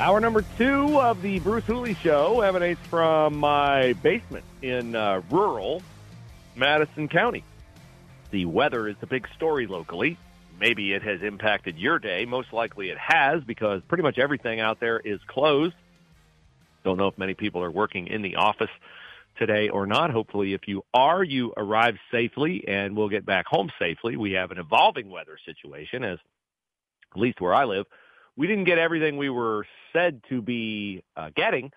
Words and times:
Hour 0.00 0.20
number 0.20 0.44
two 0.56 1.00
of 1.00 1.22
the 1.22 1.40
Bruce 1.40 1.64
Hooley 1.64 1.94
Show 1.94 2.40
emanates 2.40 2.80
from 2.86 3.36
my 3.36 3.94
basement 3.94 4.44
in 4.62 4.94
uh, 4.94 5.22
rural 5.28 5.82
Madison 6.54 7.08
County. 7.08 7.42
The 8.30 8.44
weather 8.44 8.86
is 8.86 8.94
the 9.00 9.08
big 9.08 9.26
story 9.34 9.66
locally. 9.66 10.16
Maybe 10.60 10.92
it 10.92 11.02
has 11.02 11.20
impacted 11.22 11.78
your 11.78 11.98
day. 11.98 12.26
Most 12.26 12.52
likely 12.52 12.90
it 12.90 12.96
has 12.96 13.42
because 13.42 13.82
pretty 13.88 14.04
much 14.04 14.18
everything 14.18 14.60
out 14.60 14.78
there 14.78 15.00
is 15.00 15.18
closed. 15.26 15.74
Don't 16.84 16.96
know 16.96 17.08
if 17.08 17.18
many 17.18 17.34
people 17.34 17.64
are 17.64 17.70
working 17.70 18.06
in 18.06 18.22
the 18.22 18.36
office 18.36 18.70
today 19.36 19.68
or 19.68 19.84
not. 19.84 20.12
Hopefully, 20.12 20.54
if 20.54 20.68
you 20.68 20.84
are, 20.94 21.24
you 21.24 21.52
arrive 21.56 21.96
safely 22.12 22.64
and 22.68 22.96
we'll 22.96 23.08
get 23.08 23.26
back 23.26 23.46
home 23.46 23.68
safely. 23.80 24.16
We 24.16 24.34
have 24.34 24.52
an 24.52 24.58
evolving 24.58 25.10
weather 25.10 25.38
situation 25.44 26.04
as 26.04 26.20
at 27.12 27.20
least 27.20 27.40
where 27.40 27.52
I 27.52 27.64
live 27.64 27.86
we 28.38 28.46
didn't 28.46 28.64
get 28.64 28.78
everything 28.78 29.18
we 29.18 29.28
were 29.28 29.66
said 29.92 30.22
to 30.28 30.40
be 30.40 31.02
uh, 31.16 31.30
getting, 31.34 31.72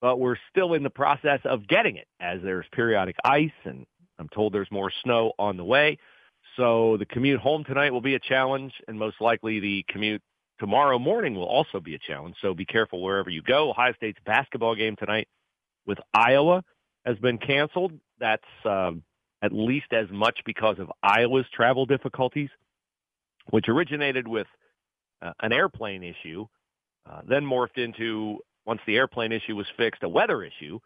but 0.00 0.20
we're 0.20 0.36
still 0.50 0.72
in 0.74 0.84
the 0.84 0.90
process 0.90 1.40
of 1.44 1.66
getting 1.66 1.96
it 1.96 2.06
as 2.20 2.40
there's 2.42 2.64
periodic 2.72 3.16
ice 3.24 3.50
and 3.64 3.84
I'm 4.18 4.28
told 4.28 4.54
there's 4.54 4.70
more 4.70 4.92
snow 5.02 5.32
on 5.38 5.56
the 5.56 5.64
way. 5.64 5.98
So 6.56 6.96
the 6.96 7.06
commute 7.06 7.40
home 7.40 7.64
tonight 7.64 7.92
will 7.92 8.00
be 8.00 8.14
a 8.14 8.20
challenge 8.20 8.72
and 8.86 8.98
most 8.98 9.20
likely 9.20 9.58
the 9.58 9.84
commute 9.88 10.22
tomorrow 10.60 10.98
morning 10.98 11.34
will 11.34 11.44
also 11.44 11.80
be 11.80 11.96
a 11.96 11.98
challenge. 11.98 12.36
So 12.40 12.54
be 12.54 12.64
careful 12.64 13.02
wherever 13.02 13.28
you 13.28 13.42
go. 13.42 13.70
Ohio 13.70 13.92
State's 13.94 14.20
basketball 14.24 14.76
game 14.76 14.94
tonight 14.96 15.26
with 15.86 15.98
Iowa 16.14 16.62
has 17.04 17.18
been 17.18 17.38
canceled. 17.38 17.92
That's 18.20 18.44
um, 18.64 19.02
at 19.42 19.52
least 19.52 19.92
as 19.92 20.06
much 20.12 20.38
because 20.46 20.78
of 20.78 20.90
Iowa's 21.02 21.46
travel 21.52 21.84
difficulties, 21.84 22.50
which 23.50 23.68
originated 23.68 24.28
with– 24.28 24.46
an 25.22 25.52
airplane 25.52 26.02
issue, 26.02 26.46
uh, 27.10 27.20
then 27.28 27.44
morphed 27.44 27.78
into, 27.78 28.38
once 28.64 28.80
the 28.86 28.96
airplane 28.96 29.32
issue 29.32 29.56
was 29.56 29.66
fixed, 29.76 30.02
a 30.02 30.08
weather 30.08 30.42
issue. 30.42 30.78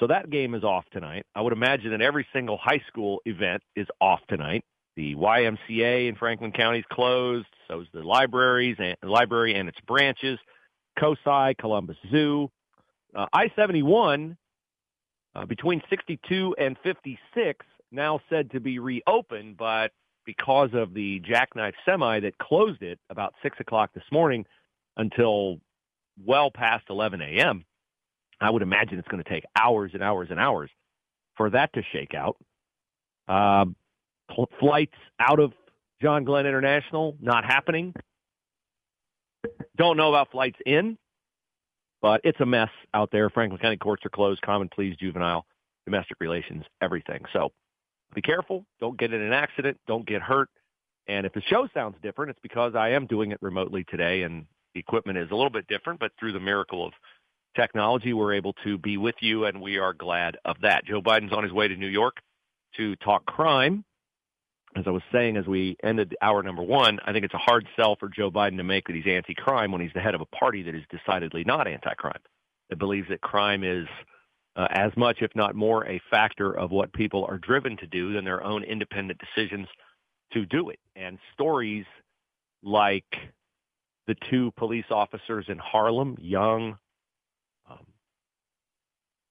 So 0.00 0.06
that 0.06 0.30
game 0.30 0.54
is 0.54 0.62
off 0.62 0.84
tonight. 0.92 1.26
I 1.34 1.40
would 1.40 1.52
imagine 1.52 1.90
that 1.90 2.02
every 2.02 2.26
single 2.32 2.56
high 2.56 2.82
school 2.88 3.20
event 3.24 3.62
is 3.74 3.86
off 4.00 4.20
tonight. 4.28 4.64
The 4.96 5.14
YMCA 5.14 6.08
in 6.08 6.16
Franklin 6.16 6.52
County 6.52 6.80
is 6.80 6.84
closed. 6.92 7.46
So 7.68 7.80
is 7.80 7.88
the 7.92 8.02
libraries 8.02 8.76
and 8.78 8.96
library 9.02 9.54
and 9.54 9.68
its 9.68 9.78
branches, 9.86 10.38
COSI, 10.98 11.54
Columbus 11.58 11.96
Zoo. 12.10 12.50
Uh, 13.14 13.26
I-71 13.32 14.36
uh, 15.34 15.46
between 15.46 15.82
62 15.90 16.56
and 16.58 16.76
56 16.82 17.66
now 17.90 18.20
said 18.28 18.50
to 18.52 18.60
be 18.60 18.78
reopened, 18.78 19.56
but 19.56 19.92
because 20.28 20.68
of 20.74 20.92
the 20.92 21.20
jackknife 21.20 21.72
semi 21.86 22.20
that 22.20 22.36
closed 22.36 22.82
it 22.82 22.98
about 23.08 23.32
six 23.42 23.58
o'clock 23.60 23.88
this 23.94 24.04
morning 24.12 24.44
until 24.98 25.58
well 26.22 26.50
past 26.50 26.84
11 26.90 27.22
a.m. 27.22 27.64
I 28.38 28.50
would 28.50 28.60
imagine 28.60 28.98
it's 28.98 29.08
going 29.08 29.24
to 29.24 29.30
take 29.30 29.44
hours 29.58 29.92
and 29.94 30.02
hours 30.02 30.28
and 30.30 30.38
hours 30.38 30.68
for 31.38 31.48
that 31.48 31.72
to 31.72 31.82
shake 31.94 32.12
out. 32.12 32.36
Uh, 33.26 33.64
flights 34.60 34.98
out 35.18 35.40
of 35.40 35.54
John 36.02 36.24
Glenn 36.24 36.44
International 36.44 37.16
not 37.22 37.46
happening. 37.46 37.94
Don't 39.78 39.96
know 39.96 40.10
about 40.10 40.30
flights 40.30 40.58
in, 40.66 40.98
but 42.02 42.20
it's 42.22 42.40
a 42.40 42.46
mess 42.46 42.68
out 42.92 43.08
there. 43.12 43.30
Franklin 43.30 43.62
County 43.62 43.78
courts 43.78 44.04
are 44.04 44.10
closed, 44.10 44.42
common 44.42 44.68
pleas, 44.68 44.94
juvenile, 45.00 45.46
domestic 45.86 46.18
relations, 46.20 46.64
everything. 46.82 47.24
So 47.32 47.50
be 48.14 48.22
careful. 48.22 48.64
Don't 48.80 48.98
get 48.98 49.12
in 49.12 49.20
an 49.20 49.32
accident. 49.32 49.78
Don't 49.86 50.06
get 50.06 50.22
hurt. 50.22 50.48
And 51.06 51.24
if 51.24 51.32
the 51.32 51.42
show 51.42 51.68
sounds 51.72 51.96
different, 52.02 52.30
it's 52.30 52.40
because 52.42 52.74
I 52.74 52.90
am 52.90 53.06
doing 53.06 53.32
it 53.32 53.38
remotely 53.40 53.84
today 53.84 54.22
and 54.22 54.46
the 54.74 54.80
equipment 54.80 55.18
is 55.18 55.30
a 55.30 55.34
little 55.34 55.50
bit 55.50 55.66
different, 55.66 56.00
but 56.00 56.12
through 56.18 56.32
the 56.32 56.40
miracle 56.40 56.86
of 56.86 56.92
technology, 57.56 58.12
we're 58.12 58.34
able 58.34 58.52
to 58.64 58.76
be 58.78 58.96
with 58.98 59.14
you 59.20 59.46
and 59.46 59.60
we 59.60 59.78
are 59.78 59.94
glad 59.94 60.36
of 60.44 60.56
that. 60.62 60.84
Joe 60.84 61.00
Biden's 61.00 61.32
on 61.32 61.42
his 61.42 61.52
way 61.52 61.68
to 61.68 61.76
New 61.76 61.88
York 61.88 62.16
to 62.76 62.94
talk 62.96 63.24
crime. 63.26 63.84
As 64.76 64.84
I 64.86 64.90
was 64.90 65.02
saying 65.10 65.38
as 65.38 65.46
we 65.46 65.76
ended 65.82 66.14
hour 66.20 66.42
number 66.42 66.62
one, 66.62 66.98
I 67.04 67.12
think 67.12 67.24
it's 67.24 67.34
a 67.34 67.38
hard 67.38 67.66
sell 67.74 67.96
for 67.96 68.08
Joe 68.08 68.30
Biden 68.30 68.58
to 68.58 68.64
make 68.64 68.86
that 68.86 68.94
he's 68.94 69.06
anti-crime 69.06 69.72
when 69.72 69.80
he's 69.80 69.92
the 69.94 70.00
head 70.00 70.14
of 70.14 70.20
a 70.20 70.26
party 70.26 70.62
that 70.64 70.74
is 70.74 70.84
decidedly 70.90 71.42
not 71.44 71.66
anti-crime. 71.66 72.20
That 72.68 72.78
believes 72.78 73.08
that 73.08 73.22
crime 73.22 73.64
is 73.64 73.86
uh, 74.58 74.66
as 74.70 74.90
much, 74.96 75.18
if 75.22 75.30
not 75.36 75.54
more, 75.54 75.86
a 75.86 76.00
factor 76.10 76.52
of 76.52 76.72
what 76.72 76.92
people 76.92 77.24
are 77.26 77.38
driven 77.38 77.76
to 77.76 77.86
do 77.86 78.12
than 78.12 78.24
their 78.24 78.42
own 78.42 78.64
independent 78.64 79.20
decisions 79.20 79.68
to 80.32 80.44
do 80.44 80.70
it. 80.70 80.80
And 80.96 81.18
stories 81.32 81.86
like 82.64 83.06
the 84.08 84.16
two 84.28 84.50
police 84.56 84.86
officers 84.90 85.46
in 85.48 85.58
Harlem, 85.58 86.16
young, 86.20 86.76
um, 87.70 87.86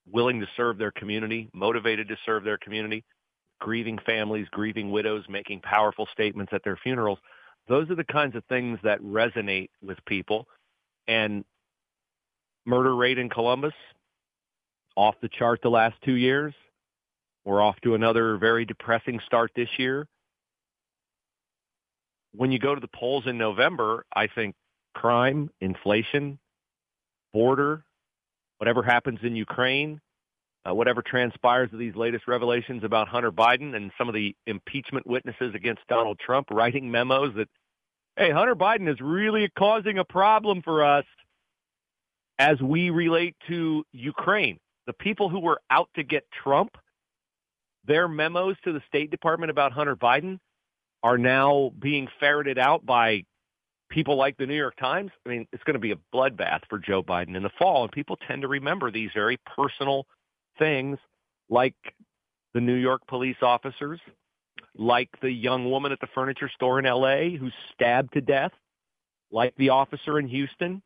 willing 0.09 0.39
to 0.39 0.47
serve 0.55 0.77
their 0.77 0.91
community, 0.91 1.49
motivated 1.53 2.07
to 2.07 2.15
serve 2.25 2.45
their 2.45 2.57
community, 2.57 3.03
grieving 3.59 3.99
families, 4.05 4.47
grieving 4.51 4.91
widows, 4.91 5.25
making 5.27 5.59
powerful 5.59 6.07
statements 6.13 6.53
at 6.53 6.63
their 6.63 6.77
funerals. 6.81 7.19
Those 7.67 7.89
are 7.89 7.95
the 7.95 8.05
kinds 8.05 8.38
of 8.38 8.45
things 8.45 8.79
that 8.83 9.01
resonate 9.01 9.71
with 9.81 9.97
people. 10.05 10.47
And 11.05 11.44
murder 12.65 12.95
rate 12.95 13.17
in 13.17 13.29
Columbus, 13.29 13.73
off 14.97 15.16
the 15.22 15.30
chart 15.30 15.62
the 15.62 15.69
last 15.69 15.96
two 16.03 16.16
years. 16.16 16.53
We're 17.46 17.62
off 17.62 17.80
to 17.84 17.96
another 17.96 18.35
very 18.38 18.66
depressing 18.66 19.22
start 19.25 19.52
this 19.56 19.69
year. 19.78 20.08
When 22.34 22.52
you 22.52 22.59
go 22.59 22.75
to 22.75 22.81
the 22.81 22.90
polls 22.90 23.25
in 23.28 23.38
November, 23.38 24.06
I 24.13 24.28
think 24.28 24.56
crime, 24.94 25.50
inflation, 25.62 26.40
border, 27.31 27.84
whatever 28.57 28.84
happens 28.84 29.19
in 29.22 29.36
Ukraine, 29.36 30.02
uh, 30.68 30.74
whatever 30.74 31.02
transpires 31.02 31.69
of 31.72 31.80
these 31.80 31.96
latest 31.96 32.28
revelations 32.28 32.84
about 32.84 33.07
Hunter 33.07 33.31
Biden 33.31 33.75
and 33.75 33.91
some 33.97 34.09
of 34.09 34.16
the 34.16 34.36
impeachment 34.47 35.07
witnesses 35.07 35.53
against 35.56 35.88
Donald 35.88 36.19
Trump 36.19 36.47
writing 36.52 36.90
memos 36.91 37.36
that, 37.36 37.47
hey, 38.18 38.31
Hunter 38.31 38.56
Biden 38.56 38.91
is 38.91 39.00
really 39.00 39.47
causing 39.57 40.00
a 40.00 40.03
problem 40.03 40.63
for 40.63 40.84
us 40.84 41.06
as 42.40 42.59
we 42.59 42.90
relate 42.90 43.36
to 43.47 43.86
Ukraine 43.94 44.59
the 44.88 44.94
people 44.94 45.30
who 45.30 45.40
were 45.40 45.62
out 45.70 45.90
to 45.96 46.03
get 46.03 46.25
Trump, 46.44 46.78
their 47.86 48.07
memos 48.07 48.56
to 48.63 48.72
the 48.72 48.81
State 48.88 49.12
Department 49.12 49.51
about 49.51 49.74
Hunter 49.74 49.95
Biden 49.95 50.39
are 51.04 51.18
now 51.18 51.72
being 51.78 52.07
ferreted 52.19 52.57
out 52.57 52.86
by 52.86 53.24
people 53.89 54.16
like 54.16 54.38
the 54.38 54.45
New 54.45 54.56
York 54.56 54.75
Times. 54.78 55.12
I 55.25 55.30
mean, 55.30 55.48
it's 55.54 55.63
going 55.63 55.75
to 55.75 55.80
be 55.80 55.92
a 55.92 56.00
bloodbath 56.13 56.62
for 56.69 56.80
Joe 56.80 57.04
Biden 57.04 57.36
in 57.36 57.44
the 57.44 57.51
fall, 57.60 57.84
and 57.84 57.92
people 57.92 58.18
tend 58.28 58.42
to 58.42 58.48
remember 58.48 58.89
these 58.89 59.12
very 59.13 59.38
personal 59.56 60.06
things 60.57 60.98
like 61.50 61.75
the 62.54 62.62
New 62.62 62.75
York 62.75 63.01
police 63.07 63.38
officers, 63.42 64.00
like 64.75 65.10
the 65.22 65.31
young 65.31 65.69
woman 65.69 65.92
at 65.92 66.00
the 66.00 66.07
furniture 66.16 66.50
store 66.56 66.80
in 66.80 66.86
LA 66.86 67.38
who's 67.38 67.54
stabbed 67.74 68.13
to 68.13 68.22
death, 68.22 68.51
like 69.31 69.54
the 69.57 69.69
officer 69.69 70.18
in 70.18 70.28
Houston. 70.28 70.81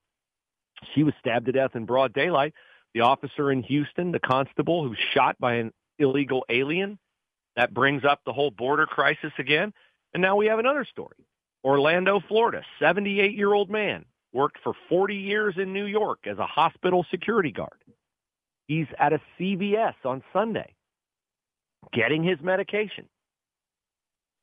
She 0.95 1.04
was 1.04 1.13
stabbed 1.19 1.45
to 1.45 1.51
death 1.51 1.75
in 1.75 1.86
broad 1.86 2.13
daylight 2.13 2.54
the 2.93 3.01
officer 3.01 3.51
in 3.51 3.63
Houston, 3.63 4.11
the 4.11 4.19
constable 4.19 4.88
who's 4.88 4.99
shot 5.13 5.38
by 5.39 5.55
an 5.55 5.71
illegal 5.99 6.45
alien. 6.49 6.99
That 7.55 7.73
brings 7.73 8.03
up 8.05 8.21
the 8.25 8.33
whole 8.33 8.51
border 8.51 8.85
crisis 8.85 9.31
again. 9.38 9.73
And 10.13 10.21
now 10.21 10.35
we 10.35 10.47
have 10.47 10.59
another 10.59 10.85
story. 10.89 11.17
Orlando, 11.63 12.21
Florida, 12.27 12.63
78-year-old 12.81 13.69
man 13.69 14.05
worked 14.33 14.57
for 14.63 14.73
40 14.89 15.15
years 15.15 15.55
in 15.57 15.73
New 15.73 15.85
York 15.85 16.19
as 16.25 16.38
a 16.38 16.45
hospital 16.45 17.05
security 17.11 17.51
guard. 17.51 17.83
He's 18.67 18.88
at 18.97 19.13
a 19.13 19.21
CVS 19.39 19.95
on 20.05 20.23
Sunday 20.33 20.73
getting 21.94 22.23
his 22.23 22.39
medication. 22.41 23.07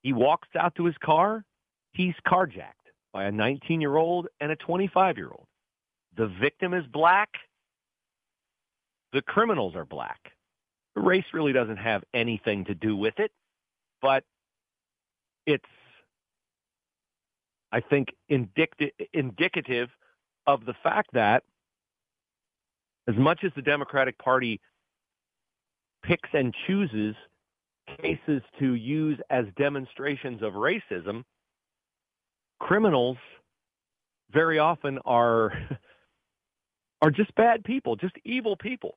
He 0.02 0.12
walks 0.12 0.48
out 0.58 0.74
to 0.76 0.84
his 0.84 0.96
car. 1.02 1.44
He's 1.92 2.14
carjacked 2.26 2.72
by 3.12 3.24
a 3.24 3.32
19 3.32 3.80
year 3.80 3.96
old 3.96 4.28
and 4.40 4.52
a 4.52 4.56
25 4.56 5.16
year 5.16 5.30
old. 5.30 5.46
The 6.16 6.28
victim 6.40 6.74
is 6.74 6.84
black. 6.86 7.30
The 9.12 9.22
criminals 9.22 9.74
are 9.74 9.84
black. 9.84 10.32
Race 10.94 11.24
really 11.32 11.52
doesn't 11.52 11.76
have 11.76 12.02
anything 12.12 12.64
to 12.66 12.74
do 12.74 12.96
with 12.96 13.18
it, 13.18 13.30
but 14.02 14.24
it's, 15.46 15.64
I 17.72 17.80
think, 17.80 18.08
indicative, 18.28 18.90
indicative 19.12 19.88
of 20.46 20.64
the 20.64 20.74
fact 20.82 21.10
that 21.12 21.44
as 23.06 23.16
much 23.16 23.44
as 23.44 23.52
the 23.56 23.62
Democratic 23.62 24.18
Party 24.18 24.60
picks 26.02 26.28
and 26.32 26.54
chooses 26.66 27.14
cases 28.02 28.42
to 28.58 28.74
use 28.74 29.18
as 29.30 29.46
demonstrations 29.56 30.42
of 30.42 30.52
racism, 30.52 31.24
criminals 32.60 33.16
very 34.30 34.58
often 34.58 34.98
are 35.04 35.52
are 37.02 37.10
just 37.10 37.34
bad 37.34 37.64
people, 37.64 37.96
just 37.96 38.14
evil 38.24 38.56
people. 38.56 38.96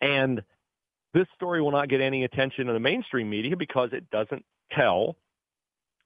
And 0.00 0.42
this 1.14 1.26
story 1.34 1.62
will 1.62 1.70
not 1.70 1.88
get 1.88 2.00
any 2.00 2.24
attention 2.24 2.68
in 2.68 2.74
the 2.74 2.80
mainstream 2.80 3.30
media 3.30 3.56
because 3.56 3.90
it 3.92 4.10
doesn't 4.10 4.44
tell 4.72 5.16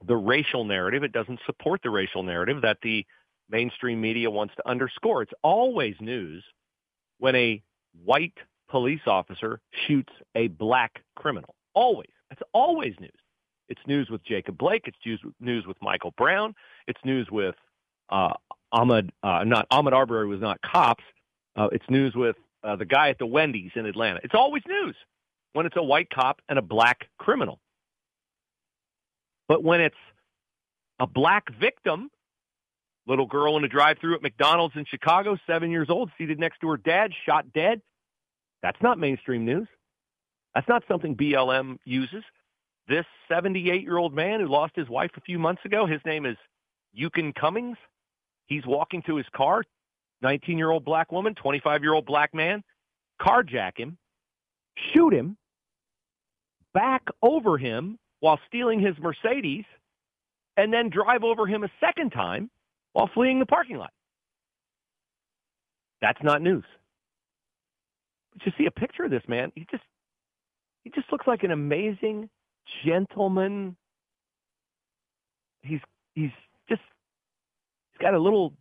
the 0.06 0.16
racial 0.16 0.64
narrative. 0.64 1.02
It 1.02 1.12
doesn't 1.12 1.40
support 1.46 1.80
the 1.82 1.90
racial 1.90 2.22
narrative 2.22 2.62
that 2.62 2.78
the 2.82 3.04
mainstream 3.48 4.00
media 4.00 4.30
wants 4.30 4.54
to 4.56 4.68
underscore. 4.68 5.22
It's 5.22 5.32
always 5.42 5.94
news 6.00 6.44
when 7.18 7.34
a 7.34 7.62
white 8.04 8.38
police 8.68 9.00
officer 9.06 9.60
shoots 9.86 10.12
a 10.36 10.48
black 10.48 11.02
criminal. 11.16 11.54
Always. 11.74 12.10
It's 12.30 12.42
always 12.52 12.94
news. 13.00 13.10
It's 13.68 13.80
news 13.86 14.08
with 14.10 14.24
Jacob 14.24 14.58
Blake. 14.58 14.84
It's 14.86 15.20
news 15.40 15.66
with 15.66 15.76
Michael 15.82 16.12
Brown. 16.16 16.54
It's 16.86 17.00
news 17.04 17.28
with 17.30 17.54
uh, 18.10 18.34
Ahmaud, 18.72 19.10
uh, 19.22 19.44
not 19.44 19.68
Ahmaud 19.70 19.92
Arbery 19.92 20.26
was 20.26 20.40
not 20.40 20.60
cops. 20.62 21.04
Uh, 21.56 21.68
it's 21.72 21.84
news 21.88 22.14
with 22.14 22.36
uh, 22.62 22.76
the 22.76 22.84
guy 22.84 23.10
at 23.10 23.18
the 23.18 23.26
Wendy's 23.26 23.72
in 23.74 23.86
Atlanta. 23.86 24.20
It's 24.22 24.34
always 24.34 24.62
news 24.66 24.94
when 25.52 25.66
it's 25.66 25.76
a 25.76 25.82
white 25.82 26.08
cop 26.10 26.40
and 26.48 26.58
a 26.58 26.62
black 26.62 27.08
criminal. 27.18 27.58
But 29.48 29.64
when 29.64 29.80
it's 29.80 29.96
a 31.00 31.06
black 31.06 31.44
victim, 31.60 32.10
little 33.06 33.26
girl 33.26 33.56
in 33.56 33.64
a 33.64 33.68
drive-through 33.68 34.14
at 34.14 34.22
McDonald's 34.22 34.76
in 34.76 34.84
Chicago, 34.84 35.36
seven 35.46 35.70
years 35.70 35.88
old, 35.90 36.10
seated 36.16 36.38
next 36.38 36.60
to 36.60 36.68
her 36.68 36.76
dad, 36.76 37.10
shot 37.26 37.52
dead, 37.52 37.80
that's 38.62 38.80
not 38.82 38.98
mainstream 38.98 39.44
news. 39.44 39.66
That's 40.54 40.68
not 40.68 40.84
something 40.86 41.16
BLM 41.16 41.78
uses. 41.84 42.22
This 42.88 43.06
78-year-old 43.30 44.14
man 44.14 44.40
who 44.40 44.46
lost 44.46 44.74
his 44.76 44.88
wife 44.88 45.10
a 45.16 45.20
few 45.20 45.38
months 45.38 45.64
ago, 45.64 45.86
his 45.86 46.00
name 46.04 46.26
is 46.26 46.36
Yukon 46.92 47.32
Cummings. 47.32 47.76
He's 48.50 48.66
walking 48.66 49.00
to 49.06 49.16
his 49.16 49.26
car, 49.34 49.62
19-year-old 50.24 50.84
black 50.84 51.12
woman, 51.12 51.34
25-year-old 51.34 52.04
black 52.04 52.34
man, 52.34 52.62
carjack 53.22 53.78
him, 53.78 53.96
shoot 54.92 55.14
him, 55.14 55.36
back 56.74 57.02
over 57.22 57.56
him 57.56 57.96
while 58.18 58.40
stealing 58.48 58.80
his 58.80 58.96
Mercedes, 58.98 59.64
and 60.56 60.72
then 60.72 60.90
drive 60.90 61.22
over 61.22 61.46
him 61.46 61.62
a 61.62 61.70
second 61.80 62.10
time 62.10 62.50
while 62.92 63.08
fleeing 63.14 63.38
the 63.38 63.46
parking 63.46 63.76
lot. 63.76 63.92
That's 66.02 66.22
not 66.22 66.42
news. 66.42 66.64
But 68.32 68.46
you 68.46 68.52
see 68.58 68.66
a 68.66 68.70
picture 68.72 69.04
of 69.04 69.12
this 69.12 69.22
man, 69.28 69.52
he 69.54 69.64
just 69.70 69.84
he 70.82 70.90
just 70.90 71.10
looks 71.12 71.26
like 71.26 71.44
an 71.44 71.50
amazing 71.52 72.28
gentleman. 72.84 73.76
He's 75.62 75.80
he's 76.14 76.30
just 76.68 76.80
got 78.00 78.14
a 78.14 78.18
little 78.18 78.54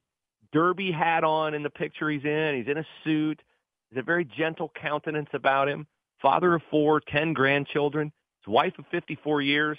derby 0.51 0.91
hat 0.91 1.23
on 1.23 1.53
in 1.53 1.63
the 1.63 1.69
picture 1.69 2.09
he's 2.09 2.23
in. 2.23 2.55
He's 2.57 2.67
in 2.67 2.77
a 2.77 2.85
suit. 3.03 3.41
He's 3.89 3.99
a 3.99 4.03
very 4.03 4.25
gentle 4.25 4.71
countenance 4.79 5.29
about 5.33 5.67
him. 5.67 5.87
Father 6.21 6.55
of 6.55 6.61
four, 6.69 6.99
ten 6.99 7.33
grandchildren. 7.33 8.11
His 8.45 8.51
wife 8.51 8.73
of 8.77 8.85
54 8.91 9.41
years 9.41 9.77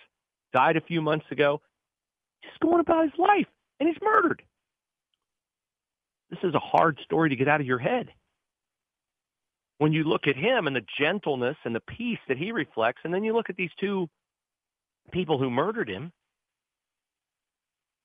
died 0.52 0.76
a 0.76 0.80
few 0.80 1.00
months 1.00 1.26
ago. 1.30 1.60
Just 2.42 2.60
going 2.60 2.80
about 2.80 3.04
his 3.04 3.18
life, 3.18 3.46
and 3.78 3.88
he's 3.88 3.98
murdered. 4.02 4.42
This 6.30 6.40
is 6.42 6.54
a 6.54 6.60
hard 6.60 6.98
story 7.04 7.28
to 7.30 7.36
get 7.36 7.48
out 7.48 7.60
of 7.60 7.66
your 7.66 7.78
head 7.78 8.10
when 9.80 9.94
you 9.94 10.04
look 10.04 10.26
at 10.26 10.36
him 10.36 10.66
and 10.66 10.76
the 10.76 10.84
gentleness 10.98 11.56
and 11.64 11.74
the 11.74 11.80
peace 11.80 12.18
that 12.28 12.36
he 12.36 12.52
reflects, 12.52 13.00
and 13.02 13.14
then 13.14 13.24
you 13.24 13.32
look 13.32 13.48
at 13.48 13.56
these 13.56 13.70
two 13.80 14.10
people 15.10 15.38
who 15.38 15.50
murdered 15.50 15.88
him, 15.88 16.12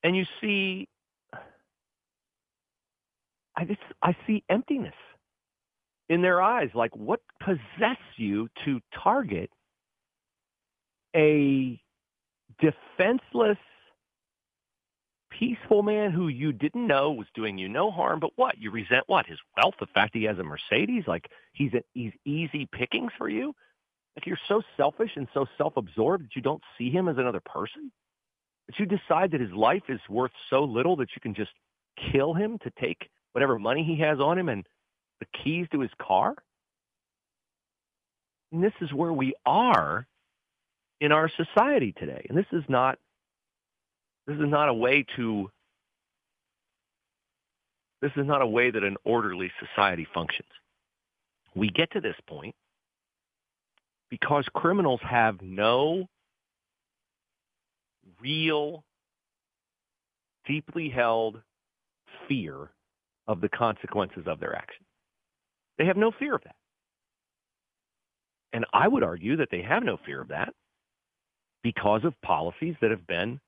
and 0.01 0.15
you 0.15 0.23
see, 0.39 0.87
I 3.57 3.65
just 3.65 3.81
I 4.01 4.15
see 4.27 4.43
emptiness 4.49 4.95
in 6.09 6.21
their 6.21 6.41
eyes. 6.41 6.69
Like, 6.73 6.95
what 6.95 7.21
possess 7.39 7.97
you 8.17 8.49
to 8.65 8.79
target 9.03 9.49
a 11.15 11.79
defenseless 12.59 13.57
peaceful 15.31 15.83
man 15.83 16.11
who 16.11 16.27
you 16.27 16.53
didn't 16.53 16.87
know 16.87 17.11
was 17.11 17.27
doing 17.33 17.57
you 17.57 17.67
no 17.67 17.91
harm, 17.91 18.19
but 18.19 18.31
what? 18.35 18.57
You 18.57 18.71
resent 18.71 19.03
what? 19.07 19.25
His 19.25 19.39
wealth, 19.57 19.75
the 19.79 19.87
fact 19.87 20.15
he 20.15 20.23
has 20.23 20.37
a 20.39 20.43
Mercedes, 20.43 21.03
like 21.07 21.29
he's 21.53 21.73
a, 21.73 21.81
he's 21.93 22.13
easy 22.25 22.67
pickings 22.71 23.11
for 23.17 23.29
you? 23.29 23.53
Like 24.15 24.25
you're 24.25 24.39
so 24.47 24.61
selfish 24.77 25.11
and 25.15 25.27
so 25.33 25.45
self-absorbed 25.57 26.25
that 26.25 26.35
you 26.35 26.41
don't 26.41 26.61
see 26.77 26.89
him 26.89 27.09
as 27.09 27.17
another 27.17 27.41
person? 27.45 27.91
That 28.67 28.79
you 28.79 28.85
decide 28.85 29.31
that 29.31 29.41
his 29.41 29.51
life 29.51 29.83
is 29.89 29.99
worth 30.09 30.31
so 30.49 30.63
little 30.63 30.95
that 30.97 31.09
you 31.15 31.21
can 31.21 31.33
just 31.35 31.51
kill 32.11 32.33
him 32.33 32.57
to 32.59 32.71
take 32.79 33.09
whatever 33.35 33.59
money 33.59 33.83
he 33.83 33.99
has 33.99 34.17
on 34.21 34.39
him 34.39 34.47
and 34.47 34.65
the 35.19 35.25
keys 35.43 35.67
to 35.73 35.81
his 35.81 35.91
car? 36.01 36.33
And 38.53 38.63
this 38.63 38.71
is 38.79 38.93
where 38.93 39.11
we 39.11 39.33
are 39.45 40.07
in 41.01 41.11
our 41.11 41.29
society 41.29 41.93
today. 41.97 42.25
And 42.29 42.37
this 42.37 42.45
is 42.53 42.63
not 42.69 42.97
this 44.25 44.37
is 44.37 44.47
not 44.47 44.69
a 44.69 44.73
way 44.73 45.05
to 45.17 45.51
this 48.01 48.11
is 48.15 48.25
not 48.25 48.41
a 48.41 48.47
way 48.47 48.71
that 48.71 48.83
an 48.83 48.95
orderly 49.03 49.51
society 49.59 50.07
functions. 50.13 50.49
We 51.55 51.69
get 51.69 51.91
to 51.91 51.99
this 51.99 52.15
point 52.27 52.55
because 54.09 54.45
criminals 54.53 55.01
have 55.03 55.41
no 55.41 56.07
real, 58.21 58.85
deeply 60.45 60.89
held 60.89 61.41
fear 62.29 62.69
of 63.27 63.41
the 63.41 63.49
consequences 63.49 64.23
of 64.27 64.39
their 64.39 64.55
actions. 64.55 64.85
They 65.77 65.85
have 65.85 65.97
no 65.97 66.11
fear 66.11 66.35
of 66.35 66.43
that. 66.43 66.55
And 68.53 68.65
I 68.73 68.87
would 68.87 69.03
argue 69.03 69.35
that 69.37 69.49
they 69.51 69.61
have 69.61 69.83
no 69.83 69.97
fear 70.05 70.21
of 70.21 70.29
that 70.29 70.53
because 71.63 72.03
of 72.05 72.13
policies 72.21 72.75
that 72.81 72.91
have 72.91 73.05
been 73.07 73.39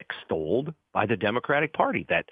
extolled 0.00 0.72
by 0.92 1.06
the 1.06 1.16
Democratic 1.16 1.72
Party 1.72 2.06
that 2.08 2.26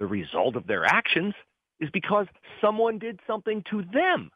the 0.00 0.06
result 0.06 0.56
of 0.56 0.66
their 0.66 0.84
actions 0.84 1.34
is 1.78 1.90
because 1.92 2.26
someone 2.60 2.98
did 2.98 3.20
something 3.26 3.62
to 3.70 3.84
them 3.92 4.30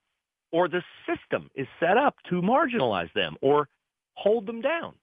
or 0.52 0.68
the 0.68 0.82
system 1.06 1.50
is 1.54 1.66
set 1.80 1.96
up 1.96 2.14
to 2.28 2.40
marginalize 2.42 3.12
them 3.14 3.36
or 3.40 3.68
hold 4.14 4.46
them 4.46 4.60
down. 4.60 4.94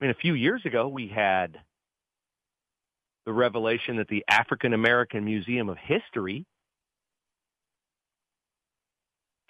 I 0.00 0.04
mean, 0.04 0.10
a 0.10 0.20
few 0.20 0.34
years 0.34 0.62
ago, 0.64 0.88
we 0.88 1.08
had 1.08 1.58
the 3.26 3.32
revelation 3.32 3.96
that 3.96 4.08
the 4.08 4.24
African 4.28 4.72
American 4.72 5.24
Museum 5.24 5.68
of 5.68 5.76
History 5.78 6.46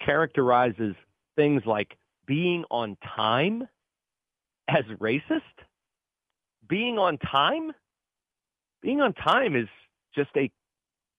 characterizes 0.03 0.95
things 1.35 1.61
like 1.65 1.97
being 2.25 2.63
on 2.69 2.97
time 3.15 3.67
as 4.67 4.83
racist? 4.99 5.41
Being 6.67 6.97
on 6.97 7.17
time? 7.17 7.71
Being 8.81 9.01
on 9.01 9.13
time 9.13 9.55
is 9.55 9.67
just 10.15 10.29
a 10.35 10.51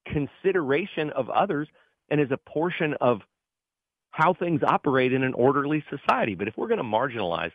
consideration 0.06 1.10
of 1.10 1.30
others 1.30 1.68
and 2.10 2.20
is 2.20 2.30
a 2.30 2.36
portion 2.36 2.94
of 3.00 3.20
how 4.10 4.34
things 4.34 4.60
operate 4.66 5.12
in 5.12 5.22
an 5.22 5.34
orderly 5.34 5.84
society. 5.88 6.34
But 6.34 6.48
if 6.48 6.54
we're 6.56 6.68
going 6.68 6.78
to 6.78 6.84
marginalize 6.84 7.52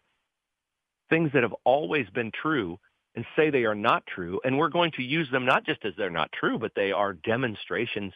things 1.10 1.32
that 1.34 1.44
have 1.44 1.54
always 1.63 2.08
been 2.13 2.32
true 2.32 2.80
and 3.18 3.26
say 3.36 3.50
they 3.50 3.66
are 3.66 3.76
not 3.76 4.06
true, 4.06 4.40
and 4.46 4.58
we're 4.58 4.70
going 4.70 4.92
to 4.92 5.02
use 5.02 5.28
them 5.32 5.44
not 5.44 5.66
just 5.66 5.84
as 5.84 5.94
they're 5.98 6.10
not 6.10 6.32
true, 6.32 6.58
but 6.58 6.72
they 6.76 6.92
are 6.92 7.14
demonstrations 7.14 8.14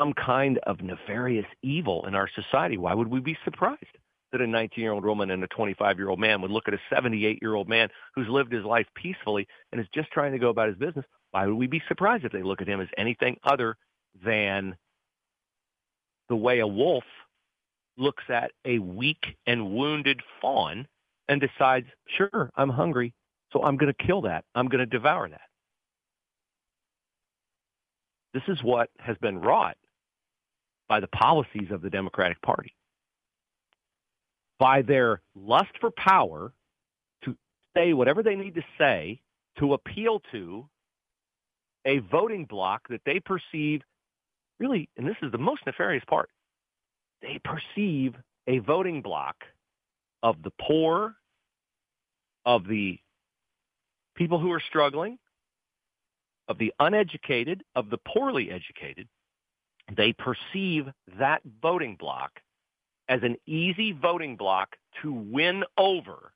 some 0.00 0.12
kind 0.14 0.58
of 0.66 0.80
nefarious 0.80 1.46
evil 1.62 2.04
in 2.06 2.14
our 2.14 2.28
society, 2.34 2.78
why 2.78 2.94
would 2.94 3.08
we 3.08 3.20
be 3.20 3.36
surprised? 3.44 3.96
that 4.32 4.40
a 4.40 4.44
19-year-old 4.44 5.04
woman 5.04 5.30
and 5.30 5.42
a 5.44 5.48
25-year-old 5.48 6.18
man 6.18 6.42
would 6.42 6.50
look 6.50 6.66
at 6.66 6.74
a 6.74 6.80
78-year-old 6.92 7.68
man 7.68 7.88
who's 8.14 8.28
lived 8.28 8.52
his 8.52 8.64
life 8.64 8.86
peacefully 8.94 9.46
and 9.70 9.80
is 9.80 9.86
just 9.94 10.10
trying 10.10 10.32
to 10.32 10.38
go 10.38 10.48
about 10.48 10.68
his 10.68 10.76
business. 10.76 11.04
Why 11.30 11.46
would 11.46 11.54
we 11.54 11.68
be 11.68 11.80
surprised 11.86 12.24
if 12.24 12.32
they 12.32 12.42
look 12.42 12.60
at 12.60 12.68
him 12.68 12.80
as 12.80 12.88
anything 12.98 13.36
other 13.44 13.76
than 14.24 14.76
the 16.28 16.36
way 16.36 16.58
a 16.58 16.66
wolf 16.66 17.04
looks 17.96 18.24
at 18.28 18.50
a 18.64 18.80
weak 18.80 19.36
and 19.46 19.70
wounded 19.70 20.20
fawn 20.40 20.88
and 21.28 21.40
decides, 21.40 21.86
sure, 22.16 22.50
I'm 22.56 22.68
hungry, 22.68 23.14
so 23.52 23.62
I'm 23.62 23.76
going 23.76 23.92
to 23.92 24.06
kill 24.06 24.22
that. 24.22 24.44
I'm 24.54 24.68
going 24.68 24.80
to 24.80 24.86
devour 24.86 25.28
that. 25.28 25.40
This 28.34 28.42
is 28.48 28.62
what 28.62 28.90
has 28.98 29.16
been 29.18 29.40
wrought 29.40 29.76
by 30.88 31.00
the 31.00 31.08
policies 31.08 31.70
of 31.70 31.82
the 31.82 31.90
Democratic 31.90 32.40
Party. 32.42 32.74
By 34.58 34.82
their 34.82 35.22
lust 35.34 35.72
for 35.80 35.90
power 35.90 36.52
to 37.24 37.36
say 37.76 37.92
whatever 37.92 38.22
they 38.22 38.34
need 38.34 38.54
to 38.54 38.62
say 38.78 39.20
to 39.58 39.74
appeal 39.74 40.20
to 40.32 40.68
a 41.86 41.98
voting 41.98 42.44
bloc 42.44 42.88
that 42.88 43.00
they 43.06 43.20
perceive 43.20 43.82
really, 44.58 44.88
and 44.96 45.06
this 45.06 45.16
is 45.22 45.32
the 45.32 45.38
most 45.38 45.62
nefarious 45.66 46.04
part, 46.08 46.30
they 47.22 47.40
perceive 47.44 48.14
a 48.46 48.58
voting 48.58 49.02
bloc 49.02 49.36
of 50.22 50.42
the 50.42 50.52
poor, 50.60 51.14
of 52.44 52.66
the 52.66 52.98
people 54.16 54.38
who 54.38 54.52
are 54.52 54.62
struggling, 54.66 55.18
of 56.48 56.58
the 56.58 56.72
uneducated, 56.78 57.62
of 57.74 57.90
the 57.90 57.98
poorly 57.98 58.50
educated. 58.50 59.08
They 59.96 60.12
perceive 60.12 60.86
that 61.18 61.42
voting 61.62 61.96
block 61.96 62.32
as 63.08 63.20
an 63.22 63.36
easy 63.46 63.92
voting 63.92 64.36
block 64.36 64.76
to 65.02 65.12
win 65.12 65.64
over 65.78 66.32